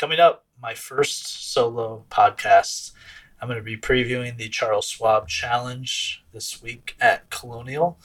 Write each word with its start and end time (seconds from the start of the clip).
coming 0.00 0.18
up, 0.18 0.46
my 0.62 0.72
first 0.72 1.52
solo 1.52 2.06
podcast. 2.08 2.92
I'm 3.38 3.48
going 3.48 3.58
to 3.58 3.62
be 3.62 3.76
previewing 3.76 4.38
the 4.38 4.48
Charles 4.48 4.88
Schwab 4.88 5.28
Challenge 5.28 6.24
this 6.32 6.62
week 6.62 6.96
at 7.02 7.28
Colonial 7.28 8.00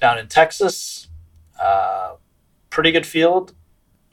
down 0.00 0.18
in 0.18 0.26
Texas. 0.26 1.06
Uh, 1.62 2.16
pretty 2.68 2.90
good 2.90 3.06
field 3.06 3.54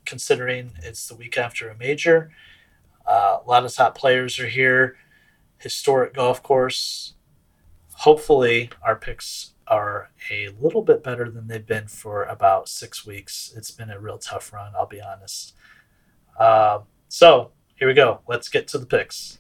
considering 0.05 0.73
it's 0.83 1.07
the 1.07 1.15
week 1.15 1.35
after 1.35 1.69
a 1.69 1.75
major. 1.75 2.29
Uh, 3.03 3.39
a 3.43 3.49
lot 3.49 3.65
of 3.65 3.73
top 3.73 3.97
players 3.97 4.37
are 4.37 4.47
here. 4.47 4.95
Historic 5.57 6.13
golf 6.13 6.43
course. 6.43 7.15
Hopefully, 7.93 8.69
our 8.83 8.95
picks 8.95 9.55
are 9.67 10.11
a 10.29 10.49
little 10.61 10.83
bit 10.83 11.03
better 11.03 11.31
than 11.31 11.47
they've 11.47 11.65
been 11.65 11.87
for 11.87 12.25
about 12.25 12.69
six 12.69 13.07
weeks. 13.07 13.51
It's 13.57 13.71
been 13.71 13.89
a 13.89 13.99
real 13.99 14.19
tough 14.19 14.53
run, 14.53 14.73
I'll 14.75 14.85
be 14.85 15.01
honest. 15.01 15.55
Uh, 16.39 16.81
so, 17.13 17.51
here 17.75 17.87
we 17.87 17.93
go. 17.93 18.21
Let's 18.27 18.49
get 18.49 18.67
to 18.69 18.79
the 18.79 18.87
picks. 18.87 19.37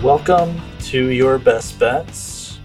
Welcome 0.00 0.60
to 0.82 1.08
your 1.08 1.40
best 1.40 1.76
bets. 1.80 2.60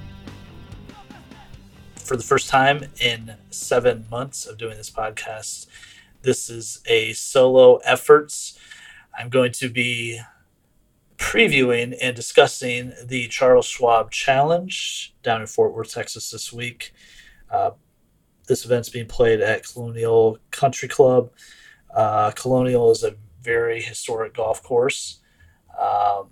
For 1.96 2.16
the 2.16 2.22
first 2.22 2.48
time 2.48 2.84
in 3.02 3.34
seven 3.50 4.06
months 4.12 4.46
of 4.46 4.60
doing 4.60 4.78
this 4.78 4.92
podcast, 4.92 5.66
this 6.22 6.50
is 6.50 6.82
a 6.88 7.14
solo 7.14 7.78
efforts. 7.78 8.58
I'm 9.18 9.30
going 9.30 9.52
to 9.54 9.70
be 9.70 10.20
previewing 11.18 11.98
and 12.02 12.16
discussing 12.16 12.94
the 13.04 13.28
Charles 13.28 13.66
Schwab 13.66 14.12
Challenge 14.12 15.16
down 15.24 15.42
in 15.42 15.48
Fort 15.48 15.74
Worth, 15.74 15.92
Texas 15.92 16.30
this 16.30 16.54
week. 16.54 16.94
Uh, 17.50 17.72
this 18.48 18.66
event's 18.66 18.90
being 18.90 19.08
played 19.08 19.42
at 19.42 19.68
Colonial 19.68 20.38
Country 20.52 20.88
Club. 20.88 21.32
Uh, 21.94 22.32
Colonial 22.32 22.92
is 22.92 23.04
a 23.04 23.16
very 23.42 23.82
historic 23.82 24.34
golf 24.34 24.62
course. 24.62 25.20
Um, 25.80 26.30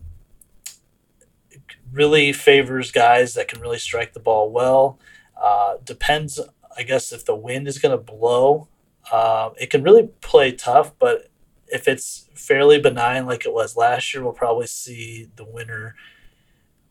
really 1.92 2.34
favors 2.34 2.92
guys 2.92 3.34
that 3.34 3.48
can 3.48 3.62
really 3.62 3.80
strike 3.80 4.14
the 4.14 4.20
ball 4.20 4.52
well. 4.52 5.00
Uh, 5.42 5.76
depends, 5.84 6.40
I 6.78 6.84
guess, 6.84 7.12
if 7.12 7.26
the 7.26 7.36
wind 7.36 7.68
is 7.68 7.80
going 7.80 7.98
to 7.98 8.04
blow. 8.04 8.68
Uh, 9.12 9.52
it 9.60 9.70
can 9.70 9.84
really 9.84 10.10
play 10.22 10.52
tough, 10.52 10.94
but 11.00 11.30
if 11.68 11.88
it's 11.88 12.30
fairly 12.36 12.80
benign 12.80 13.26
like 13.26 13.46
it 13.46 13.54
was 13.54 13.76
last 13.76 14.14
year, 14.14 14.24
we'll 14.24 14.34
probably 14.34 14.68
see 14.68 15.30
the 15.36 15.46
winner 15.46 15.96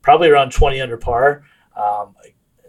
probably 0.03 0.29
around 0.29 0.53
20 0.53 0.81
under 0.81 0.97
par. 0.97 1.45
Um, 1.77 2.15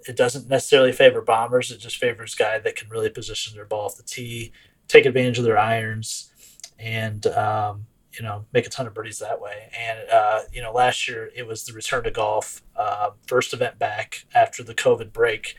it 0.08 0.16
doesn't 0.16 0.48
necessarily 0.48 0.92
favor 0.92 1.22
bombers. 1.22 1.72
It 1.72 1.80
just 1.80 1.98
favors 1.98 2.36
guys 2.36 2.64
that 2.64 2.76
can 2.76 2.90
really 2.90 3.10
position 3.10 3.56
their 3.56 3.66
ball 3.66 3.86
off 3.86 3.98
the 3.98 4.04
tee, 4.04 4.52
take 4.88 5.06
advantage 5.06 5.38
of 5.38 5.46
their 5.46 5.58
irons, 5.58 6.32
and 6.80 7.26
um, 7.28 7.88
you 8.14 8.24
know 8.24 8.46
make 8.54 8.66
a 8.66 8.70
ton 8.70 8.88
of 8.88 8.94
birdies 8.94 9.20
that 9.20 9.42
way. 9.42 9.70
And 9.78 10.00
uh, 10.10 10.42
you 10.54 10.62
know 10.62 10.72
last 10.72 11.08
year 11.08 11.30
it 11.36 11.48
was 11.48 11.66
the 11.66 11.74
return 11.74 12.04
to 12.04 12.12
golf, 12.12 12.62
uh, 12.76 13.12
first 13.28 13.54
event 13.54 13.80
back 13.80 14.26
after 14.34 14.64
the 14.64 14.76
COVID 14.76 15.12
break, 15.12 15.56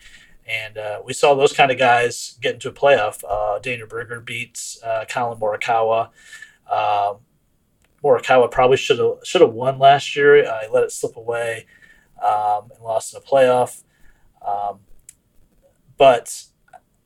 and 0.47 0.77
uh, 0.77 1.01
we 1.03 1.13
saw 1.13 1.33
those 1.33 1.53
kind 1.53 1.71
of 1.71 1.77
guys 1.77 2.37
get 2.41 2.53
into 2.55 2.69
a 2.69 2.73
playoff. 2.73 3.23
Uh, 3.27 3.59
Daniel 3.59 3.87
Berger 3.87 4.21
beats 4.21 4.81
uh, 4.83 5.05
Collin 5.09 5.39
Morikawa. 5.39 6.09
Um, 6.71 7.17
Morikawa 8.03 8.49
probably 8.49 8.77
should 8.77 8.99
have 8.99 9.17
should 9.23 9.41
have 9.41 9.53
won 9.53 9.79
last 9.79 10.15
year. 10.15 10.45
Uh, 10.45 10.61
let 10.71 10.83
it 10.83 10.91
slip 10.91 11.17
away 11.17 11.65
um, 12.23 12.69
and 12.73 12.83
lost 12.83 13.13
in 13.13 13.21
a 13.21 13.25
playoff. 13.25 13.83
Um, 14.45 14.79
but 15.97 16.45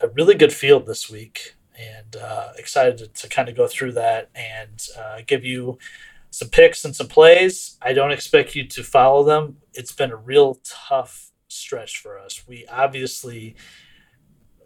a 0.00 0.08
really 0.08 0.34
good 0.34 0.52
field 0.52 0.86
this 0.86 1.10
week 1.10 1.54
and 1.76 2.16
uh, 2.16 2.48
excited 2.56 2.98
to, 2.98 3.08
to 3.08 3.28
kind 3.28 3.48
of 3.48 3.56
go 3.56 3.66
through 3.66 3.92
that 3.92 4.30
and 4.34 4.86
uh, 4.98 5.20
give 5.26 5.44
you 5.44 5.78
some 6.30 6.48
picks 6.48 6.84
and 6.84 6.94
some 6.94 7.08
plays. 7.08 7.78
I 7.82 7.92
don't 7.92 8.12
expect 8.12 8.54
you 8.54 8.66
to 8.68 8.82
follow 8.82 9.24
them. 9.24 9.56
It's 9.74 9.92
been 9.92 10.12
a 10.12 10.16
real 10.16 10.60
tough 10.64 11.31
stretch 11.52 11.98
for 11.98 12.18
us. 12.18 12.46
We 12.46 12.66
obviously 12.66 13.56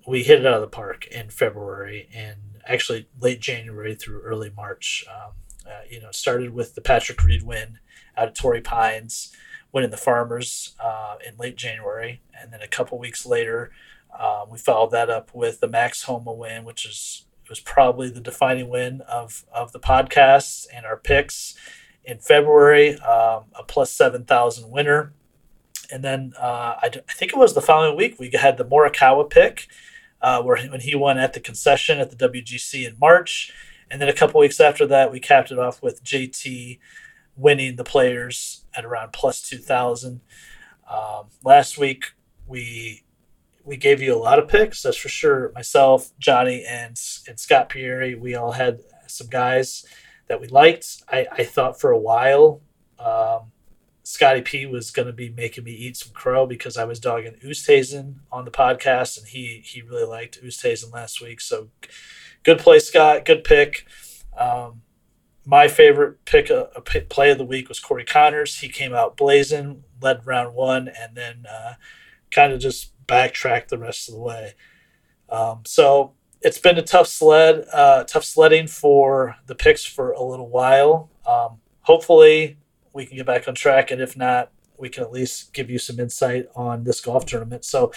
we 0.07 0.23
hit 0.23 0.41
it 0.41 0.47
out 0.47 0.55
of 0.55 0.61
the 0.61 0.69
park 0.69 1.07
in 1.07 1.31
February 1.31 2.09
and 2.15 2.37
actually 2.67 3.09
late 3.21 3.41
January 3.41 3.95
through 3.95 4.21
early 4.21 4.53
March. 4.55 5.05
Um, 5.09 5.33
uh, 5.67 5.81
you 5.91 6.01
know, 6.01 6.13
started 6.13 6.55
with 6.55 6.77
the 6.77 6.81
Patrick 6.81 7.23
Reed 7.25 7.43
win 7.43 7.81
out 8.17 8.29
of 8.29 8.35
Torrey 8.35 8.61
Pines, 8.61 9.33
winning 9.73 9.91
the 9.91 9.97
Farmers 9.97 10.77
uh, 10.79 11.17
in 11.27 11.37
late 11.37 11.57
January, 11.57 12.23
and 12.41 12.53
then 12.53 12.63
a 12.63 12.69
couple 12.69 12.99
weeks 12.99 13.27
later 13.27 13.73
um, 14.19 14.49
we 14.51 14.59
followed 14.59 14.93
that 14.93 15.11
up 15.11 15.35
with 15.35 15.61
the 15.61 15.69
Max 15.69 16.05
Homa 16.05 16.33
win, 16.33 16.65
which 16.65 16.87
is 16.87 17.25
was 17.49 17.61
probably 17.61 18.11
the 18.11 18.21
defining 18.21 18.69
win 18.69 19.03
of 19.03 19.45
of 19.53 19.73
the 19.73 19.81
podcast 19.81 20.67
and 20.73 20.85
our 20.87 20.97
picks 20.97 21.55
in 22.05 22.19
February, 22.19 22.99
um, 23.01 23.45
a 23.55 23.63
plus 23.67 23.93
seven 23.93 24.25
thousand 24.25 24.71
winner, 24.71 25.13
and 25.91 26.03
then 26.03 26.33
uh, 26.39 26.77
I, 26.83 26.89
think 26.89 27.33
it 27.33 27.39
was 27.39 27.55
the 27.55 27.61
following 27.61 27.97
week 27.97 28.19
we 28.19 28.31
had 28.33 28.57
the 28.57 28.65
Morikawa 28.65 29.29
pick, 29.29 29.69
uh, 30.21 30.43
where 30.43 30.59
when 30.69 30.81
he 30.81 30.95
won 30.95 31.19
at 31.19 31.33
the 31.33 31.41
concession 31.41 31.99
at 31.99 32.11
the 32.11 32.29
WGC 32.29 32.87
in 32.87 32.97
March, 33.01 33.53
and 33.91 34.01
then 34.01 34.09
a 34.09 34.13
couple 34.13 34.41
weeks 34.41 34.61
after 34.61 34.87
that 34.87 35.13
we 35.13 35.21
capped 35.21 35.51
it 35.51 35.59
off 35.59 35.83
with 35.83 36.05
JT 36.05 36.79
winning 37.37 37.77
the 37.77 37.85
players 37.85 38.65
at 38.75 38.85
around 38.85 39.13
plus 39.13 39.43
two 39.43 39.59
thousand. 39.59 40.21
Um, 40.91 41.27
last 41.45 41.79
week 41.79 42.13
we 42.47 43.05
we 43.65 43.77
gave 43.77 44.01
you 44.01 44.15
a 44.15 44.19
lot 44.19 44.39
of 44.39 44.49
picks. 44.49 44.83
That's 44.83 44.97
for 44.97 45.09
sure. 45.09 45.53
Myself, 45.55 46.13
Johnny, 46.19 46.65
and 46.65 46.99
and 47.29 47.39
Scott 47.39 47.69
Pieri, 47.69 48.15
we 48.19 48.35
all 48.35 48.53
had 48.53 48.81
some 49.07 49.27
guys 49.27 49.85
that 50.29 50.41
we 50.41 50.49
liked. 50.49 51.03
I, 51.11 51.27
I 51.33 51.45
thought 51.45 51.81
for 51.81 51.91
a 51.91 51.99
while 51.99 52.61
um, 52.99 53.53
Scotty 54.07 54.41
P 54.41 54.67
was 54.67 54.93
going 54.93 55.07
to 55.07 55.13
be 55.13 55.31
making 55.31 55.65
me 55.65 55.73
eat 55.73 55.97
some 55.97 56.13
crow 56.13 56.47
because 56.47 56.77
I 56.77 56.85
was 56.85 57.01
dogging 57.01 57.35
Oosthuizen 57.45 58.21
on 58.31 58.45
the 58.45 58.53
podcast, 58.53 59.19
and 59.19 59.27
he 59.27 59.61
he 59.65 59.83
really 59.83 60.05
liked 60.05 60.41
Oosthuizen 60.41 60.93
last 60.93 61.21
week. 61.21 61.41
So 61.41 61.71
good 62.45 62.61
play, 62.61 62.79
Scott. 62.79 63.25
Good 63.25 63.43
pick. 63.43 63.85
Um, 64.39 64.83
my 65.45 65.67
favorite 65.67 66.25
pick, 66.25 66.51
a, 66.51 66.71
a 66.77 66.81
pick, 66.81 67.09
play 67.09 67.33
of 67.33 67.39
the 67.39 67.45
week 67.45 67.69
was 67.69 67.81
Corey 67.81 68.05
Conners. 68.05 68.61
He 68.61 68.69
came 68.69 68.95
out 68.95 69.17
blazing, 69.17 69.83
led 70.01 70.25
round 70.25 70.55
one, 70.55 70.87
and 70.87 71.17
then 71.17 71.45
uh, 71.51 71.75
kind 72.31 72.53
of 72.53 72.61
just 72.61 72.93
backtrack 73.09 73.67
the 73.67 73.79
rest 73.79 74.09
of 74.09 74.15
the 74.15 74.21
way. 74.21 74.55
Um, 75.29 75.63
so 75.67 76.13
it's 76.43 76.61
been 76.61 76.79
a 76.79 76.83
tough 76.83 77.09
sled, 77.09 77.65
uh, 77.73 78.05
tough 78.05 78.25
sledding 78.25 78.69
for 78.69 79.35
the 79.47 79.57
picks 79.57 79.85
for 79.85 80.13
a 80.13 80.23
little 80.23 80.49
while. 80.49 81.11
Um, 81.27 81.59
hopefully, 81.81 82.59
we 82.97 83.07
can 83.07 83.17
get 83.17 83.27
back 83.27 83.47
on 83.47 83.55
track, 83.55 83.91
and 83.91 84.01
if 84.01 84.17
not, 84.17 84.51
we 84.79 84.89
can 84.89 85.05
at 85.05 85.13
least 85.13 85.53
give 85.53 85.71
you 85.71 85.79
some 85.79 86.01
insight 86.01 86.47
on 86.57 86.85
this 86.85 87.01
golf 87.01 87.27
tournament. 87.27 87.65
So, 87.65 87.93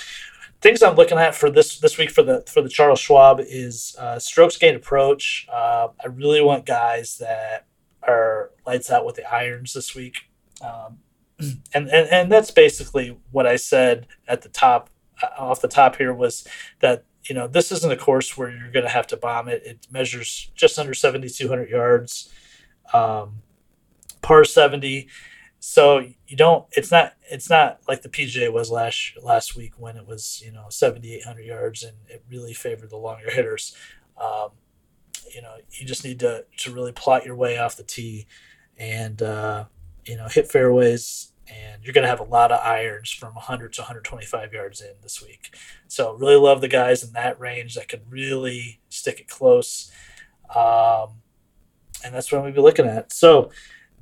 things 0.61 0.83
I'm 0.83 0.95
looking 0.95 1.17
at 1.17 1.33
for 1.33 1.49
this 1.49 1.79
this 1.79 1.97
week 1.97 2.11
for 2.11 2.21
the 2.21 2.43
for 2.47 2.61
the 2.61 2.69
Charles 2.69 2.99
Schwab 2.99 3.39
is 3.39 3.95
uh, 3.97 4.19
strokes 4.19 4.57
gained 4.57 4.75
approach. 4.75 5.47
Uh, 5.51 5.87
I 6.03 6.07
really 6.07 6.41
want 6.41 6.65
guys 6.65 7.17
that 7.17 7.65
are 8.03 8.51
lights 8.65 8.91
out 8.91 9.05
with 9.05 9.15
the 9.15 9.33
irons 9.33 9.73
this 9.73 9.95
week. 9.95 10.15
Um, 10.61 10.99
and, 11.73 11.89
and 11.89 12.07
and 12.09 12.31
that's 12.31 12.51
basically 12.51 13.17
what 13.31 13.47
I 13.47 13.55
said 13.55 14.07
at 14.27 14.41
the 14.41 14.49
top 14.49 14.89
off 15.37 15.61
the 15.61 15.67
top 15.67 15.95
here 15.97 16.13
was 16.13 16.47
that 16.79 17.05
you 17.27 17.35
know 17.35 17.47
this 17.47 17.71
isn't 17.71 17.91
a 17.91 17.97
course 17.97 18.37
where 18.37 18.49
you're 18.49 18.71
going 18.71 18.85
to 18.85 18.91
have 18.91 19.07
to 19.07 19.17
bomb 19.17 19.47
it. 19.47 19.63
It 19.65 19.87
measures 19.91 20.51
just 20.55 20.79
under 20.79 20.93
7,200 20.93 21.69
yards, 21.69 22.33
um, 22.93 23.41
par 24.21 24.43
70. 24.43 25.07
So 25.59 25.99
you 26.27 26.37
don't. 26.37 26.65
It's 26.71 26.91
not. 26.91 27.13
It's 27.29 27.49
not 27.49 27.81
like 27.87 28.01
the 28.01 28.09
PGA 28.09 28.51
was 28.51 28.71
last 28.71 29.11
last 29.21 29.55
week 29.57 29.73
when 29.77 29.97
it 29.97 30.07
was 30.07 30.41
you 30.45 30.53
know 30.53 30.67
7,800 30.69 31.45
yards 31.45 31.83
and 31.83 31.97
it 32.07 32.23
really 32.29 32.53
favored 32.53 32.89
the 32.89 32.97
longer 32.97 33.29
hitters. 33.29 33.75
Um, 34.17 34.51
you 35.33 35.41
know, 35.41 35.55
you 35.71 35.85
just 35.85 36.05
need 36.05 36.19
to 36.21 36.45
to 36.59 36.71
really 36.73 36.93
plot 36.93 37.25
your 37.25 37.35
way 37.35 37.57
off 37.57 37.75
the 37.75 37.83
tee, 37.83 38.25
and 38.77 39.21
uh, 39.21 39.65
you 40.05 40.15
know 40.15 40.27
hit 40.29 40.49
fairways 40.49 41.33
and 41.49 41.83
you're 41.83 41.93
going 41.93 42.03
to 42.03 42.09
have 42.09 42.19
a 42.19 42.23
lot 42.23 42.51
of 42.51 42.59
irons 42.59 43.11
from 43.11 43.33
100 43.33 43.73
to 43.73 43.81
125 43.81 44.53
yards 44.53 44.81
in 44.81 44.93
this 45.01 45.21
week. 45.21 45.55
So 45.87 46.13
really 46.13 46.35
love 46.35 46.61
the 46.61 46.67
guys 46.67 47.03
in 47.03 47.13
that 47.13 47.39
range 47.39 47.75
that 47.75 47.87
can 47.87 48.01
really 48.09 48.81
stick 48.89 49.19
it 49.19 49.27
close, 49.27 49.91
um, 50.55 51.21
and 52.03 52.13
that's 52.13 52.31
what 52.31 52.43
we'll 52.43 52.51
be 52.51 52.61
looking 52.61 52.87
at. 52.87 53.11
So 53.11 53.51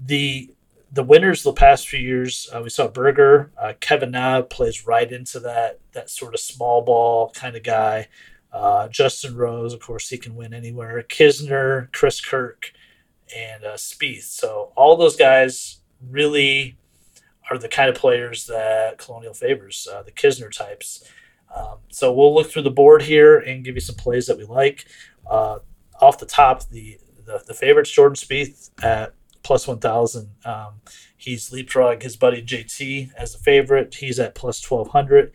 the 0.04 0.52
the 0.92 1.04
winners 1.04 1.44
the 1.44 1.54
past 1.54 1.88
few 1.88 2.00
years, 2.00 2.50
uh, 2.54 2.62
we 2.64 2.70
saw 2.70 2.88
Berger, 2.88 3.52
uh, 3.62 3.74
Kevin 3.80 4.12
Na 4.12 4.42
plays 4.42 4.88
right 4.88 5.12
into 5.12 5.40
that 5.42 5.80
that 5.94 6.10
sort 6.10 6.34
of 6.34 6.40
small 6.40 6.82
ball 6.82 7.32
kind 7.32 7.56
of 7.56 7.64
guy. 7.64 8.08
Uh, 8.52 8.88
Justin 8.88 9.36
Rose, 9.36 9.74
of 9.74 9.82
course, 9.82 10.10
he 10.10 10.18
can 10.18 10.36
win 10.36 10.54
anywhere. 10.54 11.04
Kisner, 11.04 11.92
Chris 11.92 12.22
Kirk, 12.22 12.72
and 13.36 13.64
uh, 13.64 13.74
Spieth. 13.74 14.24
So 14.24 14.72
all 14.76 14.96
those 14.96 15.18
guys 15.18 15.82
really 16.10 16.78
are 17.52 17.58
the 17.58 17.68
kind 17.68 17.90
of 17.90 17.96
players 17.96 18.48
that 18.48 18.98
Colonial 18.98 19.34
favors, 19.34 19.88
uh, 19.92 20.04
the 20.04 20.12
Kisner 20.12 20.52
types. 20.52 21.04
Um, 21.56 21.78
so 21.90 22.14
we'll 22.14 22.34
look 22.34 22.50
through 22.50 22.64
the 22.64 22.72
board 22.72 23.04
here 23.04 23.38
and 23.38 23.64
give 23.64 23.76
you 23.76 23.82
some 23.82 23.96
plays 23.96 24.28
that 24.28 24.38
we 24.38 24.46
like. 24.46 24.86
Uh, 25.30 25.60
off 26.00 26.20
the 26.20 26.26
top, 26.26 26.68
the, 26.70 26.98
the 27.26 27.44
the 27.48 27.54
favorites 27.54 27.92
Jordan 27.92 28.16
Spieth 28.16 28.70
at 28.84 29.14
plus 29.48 29.66
one 29.66 29.80
thousand. 29.80 30.30
Um, 30.44 30.82
he's 31.16 31.54
leapfrog 31.54 32.04
his 32.04 32.18
buddy 32.18 32.44
JT 32.44 33.14
as 33.16 33.34
a 33.34 33.40
favorite. 33.40 33.96
He's 33.96 34.20
at 34.20 34.36
plus 34.36 34.60
twelve 34.60 34.90
hundred. 34.90 35.32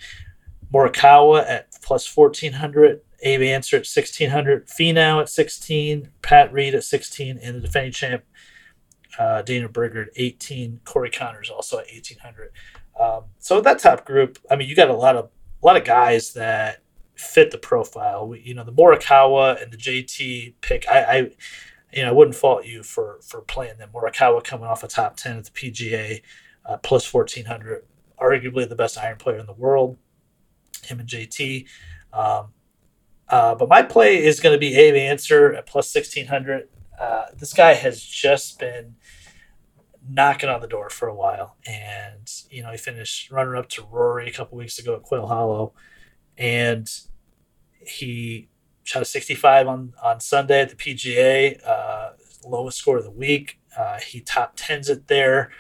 Morikawa 0.72 1.48
at 1.48 1.72
plus 1.80 2.06
fourteen 2.06 2.52
hundred. 2.52 3.00
Abe 3.22 3.40
Ancer 3.40 3.78
at 3.78 3.86
sixteen 3.86 4.28
hundred. 4.28 4.68
Finau 4.68 5.22
at 5.22 5.30
sixteen. 5.30 6.10
Pat 6.20 6.52
Reed 6.52 6.74
at 6.74 6.84
sixteen, 6.84 7.38
and 7.42 7.56
the 7.56 7.60
defending 7.60 7.92
champ 7.92 8.22
uh, 9.18 9.40
Dana 9.40 9.70
Berger 9.70 10.02
at 10.02 10.08
eighteen. 10.16 10.80
Corey 10.84 11.10
Conners 11.10 11.48
also 11.48 11.78
at 11.78 11.88
eighteen 11.90 12.18
hundred. 12.18 12.50
Um, 13.00 13.24
so 13.38 13.62
that 13.62 13.78
top 13.78 14.04
group, 14.04 14.38
I 14.50 14.56
mean, 14.56 14.68
you 14.68 14.76
got 14.76 14.90
a 14.90 14.94
lot 14.94 15.16
of 15.16 15.30
a 15.62 15.66
lot 15.66 15.78
of 15.78 15.84
guys 15.84 16.34
that 16.34 16.82
fit 17.14 17.50
the 17.50 17.56
profile. 17.56 18.28
We, 18.28 18.40
you 18.40 18.52
know, 18.52 18.64
the 18.64 18.72
Morikawa 18.72 19.62
and 19.62 19.72
the 19.72 19.78
JT 19.78 20.56
pick. 20.60 20.86
I, 20.86 21.00
I, 21.00 21.30
you 21.92 22.02
know, 22.02 22.08
I 22.08 22.12
wouldn't 22.12 22.36
fault 22.36 22.64
you 22.64 22.82
for 22.82 23.18
for 23.22 23.40
playing 23.42 23.78
them. 23.78 23.90
Morikawa 23.94 24.42
coming 24.42 24.66
off 24.66 24.82
a 24.82 24.88
top 24.88 25.16
ten 25.16 25.38
at 25.38 25.44
the 25.44 25.50
PGA, 25.50 26.22
uh, 26.66 26.76
plus 26.78 27.04
fourteen 27.04 27.44
hundred, 27.44 27.84
arguably 28.20 28.68
the 28.68 28.76
best 28.76 28.98
iron 28.98 29.18
player 29.18 29.38
in 29.38 29.46
the 29.46 29.52
world. 29.52 29.98
Him 30.82 31.00
and 31.00 31.08
JT. 31.08 31.66
Um, 32.12 32.48
uh, 33.28 33.54
but 33.54 33.68
my 33.68 33.82
play 33.82 34.22
is 34.22 34.40
going 34.40 34.54
to 34.54 34.58
be 34.58 34.74
Abe 34.74 34.96
Ancer 34.96 35.54
at 35.54 35.66
plus 35.66 35.90
sixteen 35.90 36.26
hundred. 36.26 36.68
Uh, 36.98 37.26
this 37.36 37.52
guy 37.52 37.74
has 37.74 38.02
just 38.02 38.58
been 38.58 38.94
knocking 40.08 40.48
on 40.48 40.60
the 40.60 40.66
door 40.66 40.90
for 40.90 41.08
a 41.08 41.14
while. 41.14 41.56
And, 41.66 42.30
you 42.50 42.62
know, 42.62 42.70
he 42.70 42.76
finished 42.76 43.30
runner 43.30 43.56
up 43.56 43.68
to 43.70 43.82
Rory 43.82 44.28
a 44.28 44.32
couple 44.32 44.58
weeks 44.58 44.78
ago 44.78 44.96
at 44.96 45.02
Quail 45.02 45.26
Hollow. 45.26 45.74
And 46.36 46.88
he 47.80 48.48
shot 48.84 49.02
a 49.02 49.04
65 49.04 49.68
on, 49.68 49.94
on 50.02 50.20
Sunday 50.20 50.60
at 50.60 50.70
the 50.70 50.76
PGA, 50.76 51.60
uh, 51.66 52.10
lowest 52.46 52.78
score 52.78 52.98
of 52.98 53.04
the 53.04 53.10
week. 53.10 53.58
Uh, 53.76 53.98
he 54.00 54.20
top 54.20 54.52
tens 54.56 54.88
it 54.88 55.08
there. 55.08 55.50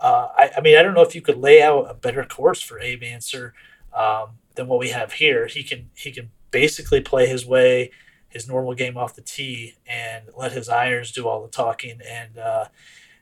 Uh, 0.00 0.28
I, 0.36 0.50
I, 0.56 0.60
mean, 0.60 0.78
I 0.78 0.82
don't 0.82 0.94
know 0.94 1.02
if 1.02 1.14
you 1.14 1.20
could 1.20 1.38
lay 1.38 1.62
out 1.62 1.90
a 1.90 1.94
better 1.94 2.24
course 2.24 2.62
for 2.62 2.80
Abe 2.80 3.02
Ancer 3.02 3.52
um, 3.94 4.38
than 4.54 4.66
what 4.66 4.78
we 4.78 4.90
have 4.90 5.12
here. 5.12 5.46
He 5.46 5.62
can 5.62 5.90
he 5.94 6.10
can 6.10 6.30
basically 6.50 7.00
play 7.00 7.26
his 7.26 7.44
way, 7.44 7.90
his 8.28 8.48
normal 8.48 8.74
game 8.74 8.96
off 8.96 9.14
the 9.14 9.20
tee, 9.20 9.74
and 9.86 10.24
let 10.36 10.52
his 10.52 10.68
irons 10.68 11.12
do 11.12 11.28
all 11.28 11.42
the 11.42 11.48
talking. 11.48 12.00
And 12.08 12.38
uh, 12.38 12.66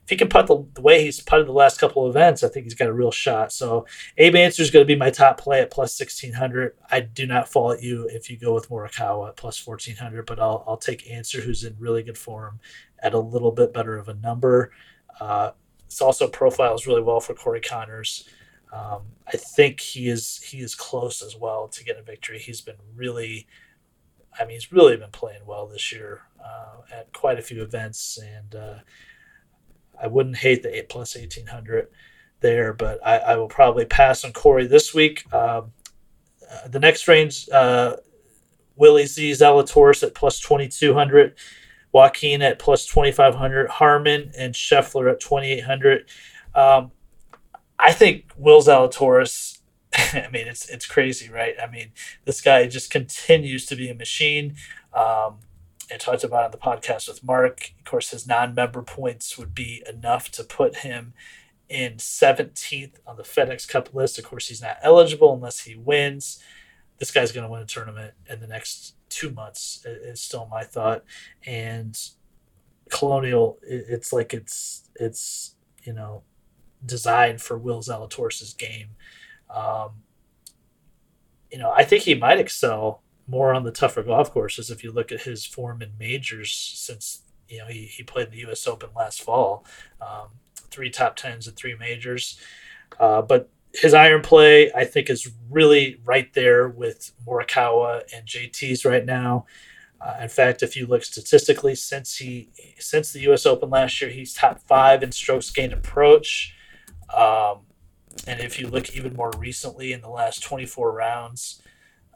if 0.09 0.13
he 0.13 0.17
can 0.17 0.27
putt 0.27 0.47
the, 0.47 0.65
the, 0.73 0.81
way 0.81 1.03
he's 1.03 1.21
putted 1.21 1.45
the 1.45 1.51
last 1.51 1.79
couple 1.79 2.03
of 2.03 2.15
events, 2.15 2.41
I 2.41 2.47
think 2.47 2.63
he's 2.63 2.73
got 2.73 2.87
a 2.87 2.93
real 2.93 3.11
shot. 3.11 3.51
So 3.51 3.85
Abe 4.17 4.37
Ancer 4.37 4.63
is 4.63 4.71
going 4.71 4.81
to 4.81 4.87
be 4.87 4.97
my 4.97 5.11
top 5.11 5.39
play 5.39 5.61
at 5.61 5.69
plus 5.69 5.99
1600. 5.99 6.73
I 6.89 7.01
do 7.01 7.27
not 7.27 7.47
fault 7.47 7.79
you 7.79 8.09
if 8.11 8.27
you 8.27 8.35
go 8.35 8.55
with 8.55 8.69
Morikawa 8.69 9.29
at 9.29 9.35
plus 9.35 9.63
1400, 9.63 10.25
but 10.25 10.39
I'll, 10.39 10.63
I'll 10.65 10.77
take 10.77 11.07
Ancer, 11.11 11.41
who's 11.41 11.63
in 11.63 11.75
really 11.77 12.01
good 12.01 12.17
form, 12.17 12.59
at 13.03 13.13
a 13.13 13.19
little 13.19 13.51
bit 13.51 13.71
better 13.71 13.99
of 13.99 14.09
a 14.09 14.15
number. 14.15 14.71
Uh, 15.19 15.51
it's 15.85 16.01
also 16.01 16.27
profiles 16.27 16.87
really 16.87 17.03
well 17.03 17.19
for 17.19 17.35
Corey 17.35 17.61
Conners. 17.61 18.27
Um, 18.73 19.03
I 19.27 19.37
think 19.37 19.79
he 19.79 20.09
is 20.09 20.41
he 20.41 20.57
is 20.61 20.73
close 20.73 21.21
as 21.21 21.35
well 21.35 21.67
to 21.67 21.83
get 21.83 21.99
a 21.99 22.01
victory. 22.01 22.39
He's 22.39 22.61
been 22.61 22.77
really, 22.95 23.45
I 24.39 24.45
mean, 24.45 24.55
he's 24.55 24.71
really 24.71 24.97
been 24.97 25.11
playing 25.11 25.45
well 25.45 25.67
this 25.67 25.91
year 25.91 26.21
uh, 26.43 26.81
at 26.91 27.13
quite 27.13 27.37
a 27.37 27.43
few 27.43 27.61
events, 27.61 28.17
and 28.17 28.55
uh, 28.55 28.75
I 30.01 30.07
wouldn't 30.07 30.37
hate 30.37 30.63
the 30.63 30.75
eight 30.75 30.89
plus 30.89 31.15
eighteen 31.15 31.47
hundred 31.47 31.87
there, 32.41 32.73
but 32.73 33.05
I, 33.05 33.17
I, 33.17 33.35
will 33.35 33.47
probably 33.47 33.85
pass 33.85 34.23
on 34.23 34.31
Corey 34.33 34.65
this 34.65 34.93
week. 34.93 35.31
Um, 35.33 35.73
uh, 36.49 36.67
the 36.67 36.79
next 36.79 37.07
range, 37.07 37.49
uh, 37.49 37.97
Willie 38.75 39.05
Z 39.05 39.31
Zalatoris 39.31 40.03
at 40.03 40.15
plus 40.15 40.39
twenty 40.39 40.67
two 40.67 40.93
hundred, 40.93 41.35
Joaquin 41.91 42.41
at 42.41 42.59
plus 42.59 42.85
twenty 42.85 43.11
five 43.11 43.35
hundred, 43.35 43.69
Harman 43.69 44.31
and 44.37 44.53
Scheffler 44.53 45.11
at 45.11 45.19
twenty 45.19 45.51
eight 45.51 45.65
hundred. 45.65 46.09
Um, 46.55 46.91
I 47.77 47.91
think 47.91 48.31
Will 48.37 48.61
Zalatoris. 48.61 49.59
I 49.93 50.29
mean, 50.31 50.47
it's 50.47 50.69
it's 50.69 50.85
crazy, 50.85 51.29
right? 51.29 51.55
I 51.61 51.69
mean, 51.69 51.91
this 52.25 52.41
guy 52.41 52.67
just 52.67 52.91
continues 52.91 53.65
to 53.67 53.75
be 53.75 53.89
a 53.89 53.95
machine. 53.95 54.55
Um, 54.93 55.39
I 55.91 55.97
talked 55.97 56.23
about 56.23 56.45
on 56.45 56.51
the 56.51 56.57
podcast 56.57 57.07
with 57.07 57.23
Mark. 57.23 57.71
Of 57.79 57.85
course, 57.85 58.11
his 58.11 58.27
non-member 58.27 58.83
points 58.83 59.37
would 59.37 59.55
be 59.55 59.83
enough 59.89 60.29
to 60.31 60.43
put 60.43 60.77
him 60.77 61.13
in 61.67 61.93
17th 61.93 62.95
on 63.05 63.15
the 63.17 63.23
FedEx 63.23 63.67
Cup 63.67 63.93
list. 63.93 64.17
Of 64.19 64.25
course, 64.25 64.47
he's 64.47 64.61
not 64.61 64.77
eligible 64.81 65.33
unless 65.33 65.61
he 65.61 65.75
wins. 65.75 66.43
This 66.97 67.11
guy's 67.11 67.31
going 67.31 67.45
to 67.45 67.51
win 67.51 67.61
a 67.61 67.65
tournament 67.65 68.13
in 68.29 68.39
the 68.39 68.47
next 68.47 68.95
two 69.09 69.31
months. 69.31 69.85
Is 69.85 70.21
still 70.21 70.47
my 70.51 70.63
thought. 70.63 71.03
And 71.45 71.97
Colonial, 72.89 73.59
it's 73.63 74.11
like 74.11 74.33
it's 74.33 74.89
it's 74.95 75.55
you 75.83 75.93
know 75.93 76.23
designed 76.85 77.41
for 77.41 77.57
Will 77.57 77.81
Zalatoris' 77.81 78.57
game. 78.57 78.89
Um, 79.49 80.03
you 81.51 81.57
know, 81.57 81.71
I 81.71 81.83
think 81.83 82.03
he 82.03 82.15
might 82.15 82.39
excel 82.39 83.01
more 83.29 83.53
on 83.53 83.63
the 83.63 83.71
tougher 83.71 84.03
golf 84.03 84.31
courses 84.31 84.71
if 84.71 84.83
you 84.83 84.91
look 84.91 85.11
at 85.11 85.21
his 85.21 85.45
form 85.45 85.81
in 85.81 85.91
majors 85.99 86.51
since 86.51 87.21
you 87.47 87.59
know 87.59 87.67
he, 87.67 87.85
he 87.85 88.03
played 88.03 88.31
the 88.31 88.39
U.S. 88.39 88.67
Open 88.67 88.89
last 88.95 89.21
fall, 89.21 89.65
um, 90.01 90.29
three 90.69 90.89
top 90.89 91.15
tens 91.15 91.47
and 91.47 91.55
three 91.55 91.75
majors. 91.75 92.39
Uh, 92.99 93.21
but 93.21 93.49
his 93.73 93.93
iron 93.93 94.21
play, 94.21 94.71
I 94.73 94.83
think, 94.83 95.09
is 95.09 95.31
really 95.49 95.99
right 96.03 96.33
there 96.33 96.67
with 96.67 97.11
Morikawa 97.25 98.01
and 98.15 98.27
JT's 98.27 98.83
right 98.83 99.05
now. 99.05 99.45
Uh, 100.01 100.17
in 100.21 100.29
fact, 100.29 100.63
if 100.63 100.75
you 100.75 100.87
look 100.87 101.03
statistically, 101.03 101.75
since 101.75 102.17
he 102.17 102.49
since 102.79 103.11
the 103.11 103.19
U.S. 103.21 103.45
Open 103.45 103.69
last 103.69 103.99
year, 104.01 104.09
he's 104.09 104.33
top 104.33 104.59
five 104.61 105.03
in 105.03 105.11
strokes 105.11 105.51
gained 105.51 105.73
approach. 105.73 106.55
Um, 107.15 107.59
and 108.27 108.39
if 108.39 108.59
you 108.59 108.67
look 108.67 108.95
even 108.95 109.13
more 109.15 109.31
recently 109.37 109.93
in 109.93 110.01
the 110.01 110.09
last 110.09 110.43
24 110.43 110.91
rounds, 110.91 111.61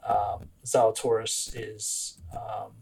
um, 0.08 0.48
Zalatoris 0.64 1.54
is 1.56 2.18
um, 2.34 2.72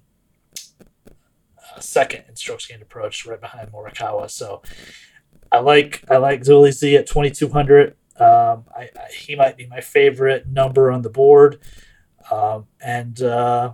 second 1.80 2.24
in 2.28 2.36
strokes 2.36 2.66
gained 2.66 2.82
approach, 2.82 3.26
right 3.26 3.40
behind 3.40 3.72
Morikawa. 3.72 4.30
So 4.30 4.62
I 5.50 5.58
like 5.58 6.04
I 6.10 6.16
like 6.16 6.42
Zuli 6.42 6.72
Z 6.72 6.96
at 6.96 7.06
2200. 7.06 7.96
Um, 8.18 8.64
I, 8.76 8.90
I, 8.96 9.12
he 9.16 9.34
might 9.34 9.56
be 9.56 9.66
my 9.66 9.80
favorite 9.80 10.46
number 10.46 10.90
on 10.90 11.02
the 11.02 11.10
board, 11.10 11.60
um, 12.30 12.66
and 12.80 13.20
uh, 13.22 13.72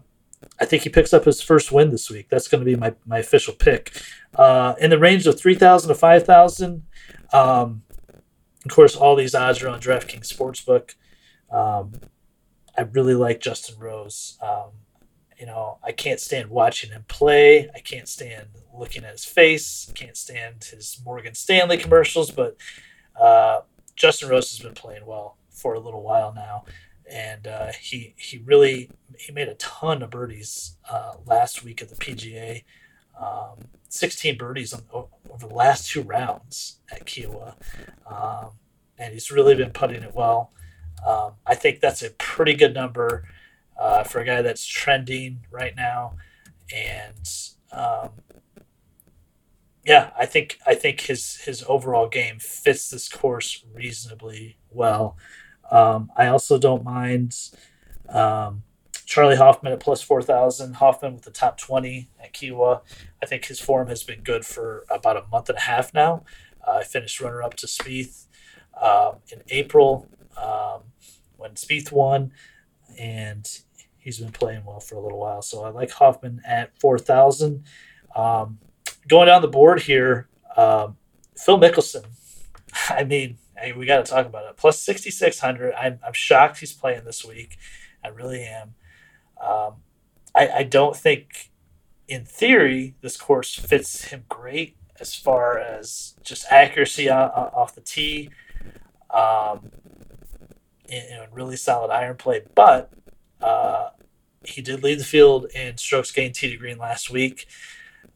I 0.61 0.65
think 0.65 0.83
he 0.83 0.89
picks 0.89 1.13
up 1.13 1.25
his 1.25 1.43
first 1.43 1.73
win 1.73 1.91
this 1.91 2.11
week. 2.11 2.29
That's 2.29 2.49
going 2.49 2.61
to 2.61 2.65
be 2.65 2.77
my, 2.77 2.95
my 3.07 3.19
official 3.19 3.55
pick. 3.55 4.01
Uh, 4.35 4.75
in 4.81 4.91
the 4.91 4.99
range 4.99 5.27
of 5.27 5.39
3,000 5.39 5.89
to 5.89 5.95
5,000. 5.95 6.83
Um, 7.33 7.83
of 8.65 8.71
course, 8.71 8.97
all 8.97 9.17
these 9.17 9.35
odds 9.35 9.63
are 9.63 9.69
on 9.69 9.81
DraftKings 9.81 10.33
Sportsbook. 10.33 10.95
Um, 11.51 11.93
I 12.79 12.83
really 12.83 13.15
like 13.15 13.41
Justin 13.41 13.77
Rose. 13.81 14.39
Um, 14.41 14.71
you 15.37 15.47
know, 15.47 15.79
I 15.85 15.91
can't 15.91 16.21
stand 16.21 16.49
watching 16.49 16.91
him 16.91 17.05
play. 17.09 17.69
I 17.75 17.81
can't 17.81 18.09
stand 18.09 18.47
looking 18.73 19.05
at 19.05 19.13
his 19.13 19.25
face. 19.25 19.89
I 19.91 19.93
can't 19.93 20.17
stand 20.17 20.65
his 20.65 21.01
Morgan 21.05 21.35
Stanley 21.35 21.77
commercials. 21.77 22.31
But 22.31 22.57
uh, 23.21 23.63
Justin 23.97 24.29
Rose 24.29 24.51
has 24.57 24.65
been 24.65 24.75
playing 24.75 25.07
well 25.07 25.37
for 25.51 25.75
a 25.75 25.81
little 25.81 26.03
while 26.03 26.33
now, 26.33 26.65
and 27.11 27.49
uh, 27.49 27.73
he 27.81 28.15
he 28.17 28.39
really 28.39 28.91
he 29.19 29.33
made 29.33 29.49
a 29.49 29.55
ton 29.55 30.03
of 30.03 30.11
birdies 30.11 30.77
uh, 30.89 31.15
last 31.27 31.65
week 31.65 31.83
at 31.83 31.89
the 31.89 31.97
PGA. 31.97 32.63
Um, 33.21 33.67
16 33.89 34.39
birdies 34.39 34.73
on, 34.73 34.83
over 34.93 35.49
the 35.49 35.55
last 35.55 35.91
two 35.91 36.03
rounds 36.03 36.79
at 36.93 37.05
Kiawah, 37.05 37.55
Um, 38.07 38.51
and 38.97 39.13
he's 39.13 39.33
really 39.33 39.57
been 39.57 39.73
putting 39.73 40.05
it 40.05 40.15
well. 40.15 40.53
Um, 41.07 41.33
I 41.47 41.55
think 41.55 41.81
that's 41.81 42.03
a 42.03 42.11
pretty 42.11 42.55
good 42.55 42.75
number 42.75 43.25
uh, 43.79 44.03
for 44.05 44.21
a 44.21 44.25
guy 44.25 44.43
that's 44.43 44.67
trending 44.67 45.41
right 45.51 45.75
now, 45.77 46.17
and 46.75 47.29
um, 47.73 48.11
yeah, 49.85 50.11
I 50.19 50.27
think 50.27 50.59
I 50.67 50.75
think 50.75 51.01
his 51.03 51.37
his 51.37 51.65
overall 51.67 52.09
game 52.09 52.39
fits 52.39 52.91
this 52.91 53.09
course 53.09 53.65
reasonably 53.73 54.59
well. 54.71 55.17
Um, 55.71 56.11
I 56.17 56.27
also 56.27 56.59
don't 56.59 56.85
mind 56.85 57.35
um, 58.09 58.65
Charley 59.07 59.37
Hoffman 59.37 59.73
at 59.73 59.81
plus 59.81 60.03
four 60.03 60.21
thousand. 60.21 60.75
Hoffman 60.75 61.15
with 61.15 61.23
the 61.23 61.31
top 61.31 61.57
twenty 61.59 62.11
at 62.23 62.35
Kiawah. 62.35 62.83
I 63.23 63.27
think 63.27 63.47
his 63.47 63.61
form 63.61 63.89
has 63.89 64.03
been 64.03 64.23
good 64.23 64.45
for 64.45 64.85
about 64.91 65.17
a 65.17 65.27
month 65.31 65.49
and 65.49 65.59
a 65.59 65.63
half 65.63 65.95
now. 65.95 66.25
Uh, 66.67 66.79
I 66.81 66.85
finished 66.85 67.21
runner 67.21 67.43
up 67.43 67.55
to 67.55 67.67
Spieth 67.67 68.27
um, 68.83 69.21
in 69.33 69.43
April 69.49 70.07
um, 70.37 70.83
when 71.37 71.53
Spieth 71.53 71.93
won, 71.93 72.33
and 72.99 73.49
he's 73.99 74.19
been 74.19 74.33
playing 74.33 74.65
well 74.65 74.81
for 74.81 74.97
a 74.97 75.01
little 75.01 75.19
while. 75.19 75.43
So 75.43 75.65
I 75.65 75.71
like 75.71 75.91
Hoffman 75.91 76.41
at 76.47 76.79
four 76.79 76.99
thousand. 76.99 77.65
Um, 78.15 78.59
going 79.07 79.27
down 79.27 79.43
the 79.43 79.49
board 79.49 79.83
here, 79.83 80.29
um, 80.57 80.97
Phil 81.37 81.59
Mickelson. 81.59 82.05
I 82.91 83.05
mean, 83.05 83.39
we 83.77 83.87
got 83.87 84.05
to 84.05 84.11
talk 84.11 84.27
about 84.27 84.45
it. 84.49 84.57
Plus 84.57 84.81
6,600. 84.83 85.75
I'm, 85.75 85.99
I'm 86.07 86.13
shocked 86.13 86.61
he's 86.61 86.73
playing 86.73 87.05
this 87.05 87.25
week. 87.25 87.57
I 88.05 88.09
really 88.09 88.45
am. 88.45 88.75
Um, 89.43 89.75
I, 90.35 90.49
I 90.49 90.63
don't 90.63 90.97
think, 90.97 91.51
in 92.07 92.25
theory, 92.25 92.95
this 93.01 93.17
course 93.17 93.55
fits 93.55 94.07
him 94.07 94.25
great 94.29 94.77
as 95.01 95.15
far 95.15 95.59
as 95.59 96.15
just 96.23 96.51
accuracy 96.51 97.09
off 97.09 97.75
the 97.75 97.81
tee 97.81 98.31
um, 99.11 99.71
really 101.33 101.57
solid 101.57 101.91
iron 101.91 102.17
play. 102.17 102.43
But 102.55 102.93
uh, 103.41 103.91
he 104.45 104.63
did 104.63 104.83
lead 104.83 104.99
the 104.99 105.05
field 105.05 105.47
in 105.55 105.77
strokes 105.77 106.11
gained 106.11 106.35
tee 106.35 106.51
to 106.51 106.57
green 106.57 106.79
last 106.79 107.11
week. 107.11 107.47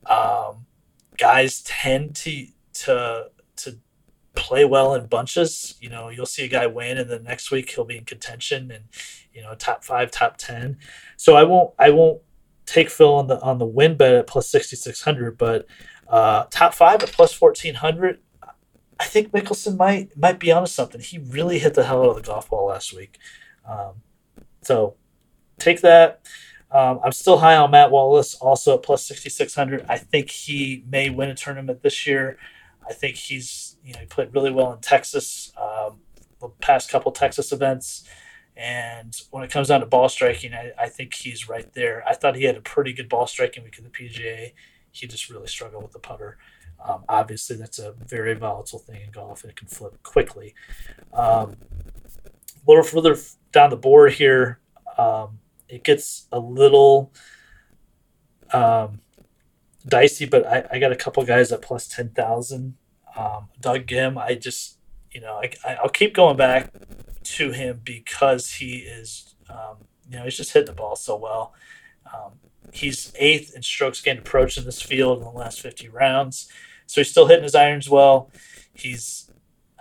Um, 0.07 0.67
guys 1.17 1.63
tend 1.63 2.17
to 2.17 2.47
to 2.75 3.31
to 3.57 3.79
play 4.35 4.65
well 4.65 4.95
in 4.95 5.07
bunches. 5.07 5.77
You 5.81 5.91
know, 5.91 6.09
you'll 6.09 6.27
see 6.27 6.45
a 6.45 6.49
guy 6.49 6.67
win, 6.67 6.99
and 6.99 7.09
then 7.11 7.23
next 7.25 7.51
week 7.51 7.71
he'll 7.71 7.85
be 7.85 7.99
in 7.99 8.05
contention 8.05 8.71
and 8.71 8.85
you 9.33 9.43
know 9.43 9.55
top 9.55 9.85
five, 9.85 10.11
top 10.11 10.37
ten. 10.37 10.79
So 11.17 11.37
I 11.37 11.45
won't 11.45 11.75
I 11.79 11.91
won't 11.91 12.23
take 12.67 12.91
Phil 12.91 13.15
on 13.15 13.27
the 13.27 13.41
on 13.41 13.59
the 13.59 13.67
win 13.67 13.97
bet 13.97 14.15
at 14.15 14.27
plus 14.27 14.49
sixty 14.49 14.77
six 14.77 15.03
hundred, 15.03 15.39
but 15.39 15.67
uh, 16.09 16.45
top 16.51 16.75
five 16.75 17.03
at 17.03 17.13
plus 17.13 17.33
fourteen 17.33 17.75
hundred. 17.75 18.21
I 19.03 19.07
think 19.07 19.33
Mickelson 19.33 19.77
might 19.77 20.17
might 20.17 20.39
be 20.39 20.53
onto 20.53 20.69
something. 20.69 21.01
He 21.01 21.19
really 21.19 21.59
hit 21.59 21.75
the 21.75 21.83
hell 21.83 22.05
out 22.05 22.11
of 22.11 22.17
the 22.17 22.23
golf 22.23 22.49
ball 22.49 22.69
last 22.69 22.95
week. 22.95 23.19
Um, 23.69 23.95
so 24.63 24.95
take 25.59 25.81
that. 25.81 26.25
Um, 26.71 27.01
I'm 27.05 27.11
still 27.11 27.39
high 27.39 27.57
on 27.57 27.73
Matt 27.73 27.91
Wallace, 27.91 28.37
also 28.37 28.77
at 28.77 28.85
plus 28.85 29.05
6,600. 29.07 29.85
I 29.89 29.99
think 29.99 30.31
he 30.31 30.85
may 30.89 31.11
win 31.11 31.31
a 31.31 31.35
tournament 31.35 31.83
this 31.83 32.07
year. 32.07 32.39
I 32.89 32.93
think 32.93 33.17
he's, 33.17 33.77
you 33.85 33.93
know, 33.93 34.01
he 34.01 34.07
played 34.07 34.33
really 34.33 34.53
well 34.53 34.73
in 34.73 34.79
Texas, 34.79 35.53
um, 35.61 35.99
the 36.41 36.49
past 36.61 36.89
couple 36.89 37.11
Texas 37.11 37.51
events. 37.51 38.05
And 38.57 39.15
when 39.33 39.43
it 39.43 39.51
comes 39.51 39.69
down 39.69 39.81
to 39.81 39.87
ball 39.87 40.09
striking, 40.09 40.55
I, 40.55 40.73
I 40.79 40.89
think 40.89 41.13
he's 41.13 41.49
right 41.49 41.71
there. 41.75 42.05
I 42.09 42.15
thought 42.15 42.37
he 42.37 42.45
had 42.45 42.57
a 42.57 42.61
pretty 42.61 42.93
good 42.93 43.09
ball 43.09 43.27
striking 43.27 43.65
week 43.65 43.79
at 43.79 43.85
the 43.85 43.91
PGA. 43.91 44.53
He 44.93 45.07
just 45.09 45.29
really 45.29 45.49
struggled 45.49 45.83
with 45.83 45.93
the 45.93 45.99
putter. 45.99 46.39
Um, 46.87 47.05
obviously, 47.09 47.57
that's 47.57 47.79
a 47.79 47.93
very 47.93 48.35
volatile 48.35 48.79
thing 48.79 49.03
in 49.03 49.11
golf. 49.11 49.45
It 49.45 49.57
can 49.57 49.69
flip 49.69 50.03
quickly. 50.03 50.55
Um, 51.13 51.57
a 52.25 52.67
little 52.67 52.83
further 52.83 53.17
down 53.53 53.71
the 53.71 53.77
board 53.77 54.15
here, 54.15 54.59
um, 54.99 55.39
it 55.69 55.85
gets 55.85 56.27
a 56.33 56.39
little 56.39 57.13
um, 58.53 59.01
dicey, 59.87 60.27
but 60.27 60.47
I, 60.47 60.67
I 60.73 60.79
got 60.79 60.93
a 60.93 60.97
couple 60.97 61.25
guys 61.25 61.53
at 61.53 61.63
plus 61.63 61.89
10,000. 61.89 62.75
Um, 63.17 63.49
Doug 63.61 63.87
Ghim, 63.87 64.19
I 64.19 64.35
just, 64.35 64.79
you 65.11 65.21
know, 65.21 65.41
I, 65.65 65.75
I'll 65.75 65.89
keep 65.89 66.15
going 66.15 66.37
back 66.37 66.73
to 67.25 67.53
him 67.53 67.81
because 67.85 68.55
he 68.55 68.79
is, 68.79 69.35
um, 69.49 69.77
you 70.11 70.19
know, 70.19 70.25
he's 70.25 70.37
just 70.37 70.53
hitting 70.53 70.67
the 70.67 70.73
ball 70.73 70.97
so 70.97 71.17
well. 71.17 71.55
He's 72.73 73.13
eighth 73.17 73.55
in 73.55 73.63
strokes 73.63 74.01
gained 74.01 74.21
approach 74.21 74.57
in 74.57 74.65
this 74.65 74.81
field 74.81 75.19
in 75.19 75.25
the 75.25 75.31
last 75.31 75.61
50 75.61 75.91
rounds. 75.91 76.49
So 76.93 77.01
he's 77.01 77.11
still 77.11 77.27
hitting 77.27 77.43
his 77.43 77.55
irons 77.55 77.89
well. 77.89 78.31
He's 78.75 79.31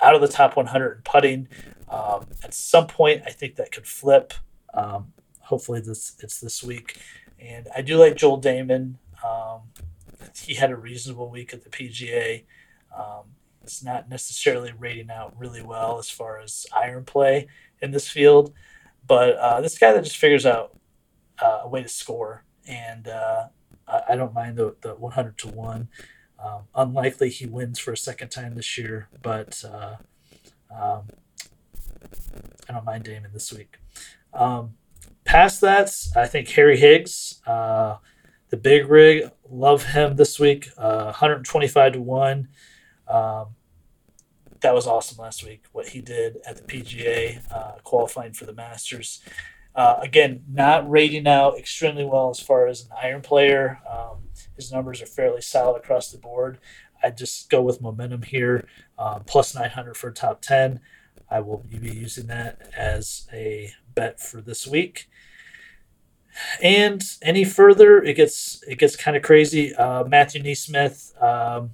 out 0.01 0.15
of 0.15 0.22
the 0.22 0.30
top 0.30 0.56
100 0.56 0.96
in 0.96 1.01
putting. 1.01 1.50
Um, 1.89 2.27
at 2.41 2.53
some 2.53 2.88
point, 2.88 3.24
I 3.25 3.32
think 3.32 3.58
that 3.58 3.74
could 3.74 3.86
flip. 3.86 4.34
Um, 4.74 5.12
hopefully, 5.41 5.82
this 5.82 6.15
it's 6.24 6.39
this 6.39 6.63
week. 6.63 7.01
And 7.38 7.68
I 7.75 7.82
do 7.82 7.98
like 7.98 8.15
Joel 8.15 8.39
Dahmen. 8.39 8.96
Um, 9.25 9.63
he 10.38 10.53
had 10.53 10.72
a 10.72 10.75
reasonable 10.77 11.30
week 11.30 11.53
at 11.53 11.65
the 11.65 11.70
PGA. 11.70 12.46
Um, 12.98 13.25
it's 13.62 13.84
not 13.84 14.08
necessarily 14.08 14.72
rating 14.80 15.12
out 15.12 15.38
really 15.38 15.62
well 15.62 16.00
as 16.00 16.10
far 16.10 16.39
as 16.39 16.65
iron 16.74 17.03
play 17.03 17.48
in 17.82 17.91
this 17.91 18.08
field, 18.08 18.53
but 19.06 19.36
uh, 19.36 19.60
this 19.60 19.77
guy 19.77 19.91
that 19.91 20.06
just 20.06 20.15
figures 20.15 20.46
out 20.46 20.77
uh, 21.41 21.60
a 21.63 21.68
way 21.68 21.84
to 21.84 21.89
score, 21.89 22.46
and 22.65 23.10
uh, 23.10 23.48
I, 23.86 24.01
I, 24.10 24.15
don't 24.15 24.34
mind 24.34 24.58
the, 24.58 24.75
the 24.82 24.96
100 24.96 25.38
to 25.39 25.50
1. 25.50 25.89
Um, 26.43 26.63
unlikely 26.74 27.29
he 27.29 27.45
wins 27.45 27.79
for 27.79 27.91
a 27.91 27.98
second 27.98 28.29
time 28.29 28.55
this 28.55 28.77
year, 28.77 29.10
but 29.21 29.63
uh, 29.63 29.95
um, 30.74 31.03
I 32.67 32.74
don't 32.74 32.86
mind 32.86 33.05
Dahmen 33.05 33.31
this 33.33 33.53
week. 33.53 33.77
Um, 34.33 34.75
past 35.24 35.62
that, 35.62 35.93
I 36.15 36.25
think 36.27 36.50
Harry 36.50 36.77
Higgs, 36.77 37.41
uh, 37.45 37.98
the 38.50 38.57
big 38.57 38.89
rig, 38.89 39.29
love 39.50 39.83
him 39.83 40.15
this 40.15 40.39
week. 40.39 40.69
Uh, 40.77 41.05
125 41.05 41.93
to 41.93 42.01
1. 42.01 42.48
Um, 43.07 43.45
that 44.62 44.74
was 44.74 44.88
awesome 44.88 45.17
last 45.17 45.43
week, 45.43 45.63
what 45.71 45.89
he 45.89 46.01
did 46.01 46.38
at 46.45 46.55
the 46.55 46.63
PGA, 46.63 47.41
uh, 47.51 47.74
qualifying 47.83 48.33
for 48.33 48.45
the 48.45 48.53
Masters. 48.53 49.21
Uh, 49.74 49.98
again, 50.01 50.43
not 50.50 50.89
rating 50.89 51.27
out 51.27 51.57
extremely 51.57 52.05
well 52.05 52.29
as 52.29 52.39
far 52.39 52.67
as 52.67 52.81
an 52.81 52.89
iron 53.01 53.21
player. 53.21 53.79
Um, 53.89 54.20
his 54.62 54.72
numbers 54.72 55.01
are 55.01 55.08
fairly 55.08 55.41
solid 55.41 55.77
across 55.77 56.12
the 56.12 56.18
board. 56.18 56.60
I 57.03 57.10
just 57.10 57.50
go 57.50 57.62
with 57.62 57.82
momentum 57.82 58.22
here, 58.22 58.68
um, 58.98 59.24
plus 59.25 59.56
900 59.56 59.98
for 59.98 60.12
top 60.12 60.41
10. 60.41 60.80
I 61.30 61.39
will 61.39 61.58
be 61.58 61.89
using 61.89 62.27
that 62.27 62.70
as 62.77 63.27
a 63.34 63.72
bet 63.96 64.20
for 64.20 64.41
this 64.41 64.68
week. 64.68 65.10
And 66.62 67.03
any 67.22 67.44
further, 67.44 68.01
it 68.01 68.15
gets 68.15 68.63
it 68.68 68.77
gets 68.77 68.96
kind 68.96 69.18
of 69.18 69.24
crazy. 69.24 69.75
Uh, 69.75 70.06
Matthew 70.06 70.41
NeSmith 70.41 71.22
um, 71.22 71.72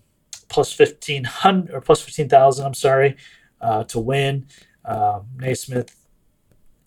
plus 0.48 0.74
fifteen 0.74 1.26
hundred 1.26 1.76
or 1.76 1.82
plus 1.82 2.02
fifteen 2.02 2.28
thousand. 2.28 2.66
I'm 2.66 2.74
sorry 2.74 3.18
uh, 3.62 3.84
to 3.86 4.00
win. 4.00 4.48
Um, 4.84 5.28
NeSmith, 5.38 5.94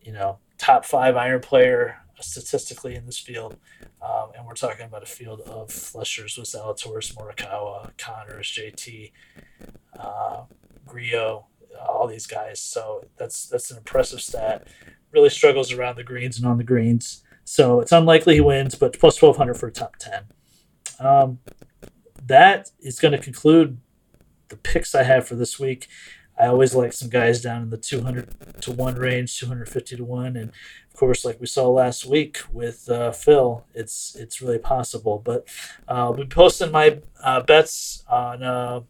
you 0.03 0.13
know, 0.13 0.39
top 0.59 0.85
five 0.85 1.17
iron 1.17 1.41
player 1.41 1.97
statistically 2.21 2.97
in 2.97 3.07
this 3.07 3.19
field. 3.19 3.57
Um, 4.03 4.31
and 4.37 4.47
we're 4.47 4.55
talking 4.55 4.87
about 4.87 5.03
a 5.03 5.07
field 5.07 5.41
of 5.43 5.69
Fleshers 5.69 6.39
with 6.39 6.49
Zalatoris, 6.49 7.15
Morikawa, 7.15 7.91
Conners, 7.99 8.51
JT, 8.51 9.13
uh, 9.99 10.43
Grillo, 10.87 11.47
all 11.87 12.07
these 12.07 12.27
guys. 12.27 12.61
So 12.61 13.05
that's 13.17 13.49
that's 13.49 13.71
an 13.71 13.79
impressive 13.79 14.21
stat. 14.21 14.69
Really 15.13 15.31
struggles 15.31 15.73
around 15.73 15.97
the 15.97 16.05
greens 16.05 16.39
and 16.39 16.47
on 16.47 16.59
the 16.59 16.65
greens. 16.65 17.23
So 17.45 17.81
it's 17.81 17.93
unlikely 17.93 18.35
he 18.35 18.41
wins, 18.41 18.75
but 18.75 18.99
plus 18.99 19.21
1200 19.21 19.55
for 19.55 19.67
a 19.67 19.73
top 19.73 19.97
10. 19.97 20.25
Um, 21.01 21.41
that 22.27 22.71
is 22.81 23.01
going 23.01 23.13
to 23.13 23.19
conclude 23.19 23.79
the 24.49 24.57
picks 24.57 24.95
I 24.95 25.03
have 25.03 25.27
for 25.27 25.35
this 25.35 25.59
week. 25.59 25.89
I 26.41 26.47
always 26.47 26.75
like 26.75 26.95
some 26.95 27.11
guys 27.11 27.43
down 27.43 27.63
in 27.63 27.71
the 27.71 27.77
200 27.77 28.63
to 28.63 28.73
1 28.73 28.95
range, 28.95 29.39
250 29.39 29.97
to 29.97 30.05
1. 30.05 30.37
And 30.37 30.49
of 30.49 30.97
course, 30.97 31.23
like 31.25 31.39
we 31.39 31.47
saw 31.47 31.69
last 31.69 32.07
week 32.07 32.39
with 32.51 32.89
uh, 32.89 33.13
Phil, 33.13 33.65
it's 33.75 34.17
it's 34.19 34.41
really 34.41 34.59
possible. 34.59 35.21
But 35.23 35.47
uh, 35.87 35.93
I'll 35.93 36.15
be 36.15 36.25
posting 36.25 36.71
my 36.71 37.01
uh, 37.23 37.43
bets 37.43 38.05
on 38.09 38.43
uh, 38.43 38.81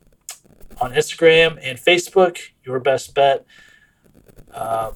on 0.80 0.92
Instagram 0.92 1.58
and 1.60 1.78
Facebook, 1.78 2.38
your 2.64 2.78
best 2.78 3.14
bet. 3.14 3.44
Uh, 4.54 4.92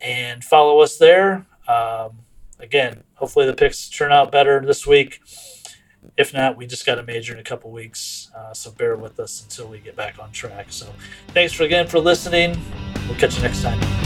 and 0.00 0.42
follow 0.42 0.80
us 0.80 0.96
there. 0.96 1.46
Um, 1.68 2.20
again, 2.58 3.04
hopefully 3.14 3.46
the 3.46 3.54
picks 3.54 3.88
turn 3.88 4.12
out 4.12 4.32
better 4.32 4.60
this 4.64 4.86
week. 4.86 5.20
If 6.16 6.34
not, 6.34 6.56
we 6.56 6.66
just 6.66 6.84
got 6.84 6.98
a 6.98 7.02
major 7.02 7.32
in 7.32 7.38
a 7.38 7.44
couple 7.44 7.70
weeks, 7.70 8.21
uh, 8.34 8.52
so 8.54 8.70
bear 8.70 8.96
with 8.96 9.20
us 9.20 9.42
until 9.42 9.68
we 9.68 9.78
get 9.78 9.96
back 9.96 10.18
on 10.18 10.30
track. 10.32 10.66
So, 10.70 10.86
thanks 11.28 11.52
again 11.64 11.86
for 11.86 11.98
listening. 11.98 12.58
We'll 13.08 13.18
catch 13.18 13.36
you 13.36 13.42
next 13.42 13.62
time. 13.62 14.01